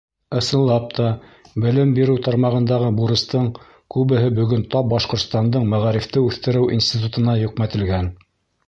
[0.37, 1.09] Ысынлап та,
[1.65, 3.51] белем биреү тармағындағы бурыстың
[3.97, 8.15] күбеһе бөгөн тап Башҡортостандың Мәғарифты үҫтереү институтына йөкмәтелгән.